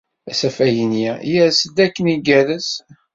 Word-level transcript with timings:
Asafag-nni 0.31 1.09
yers-d 1.31 1.77
akken 1.85 2.11
igerrez. 2.15 2.69